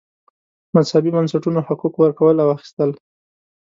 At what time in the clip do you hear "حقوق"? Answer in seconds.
1.67-1.93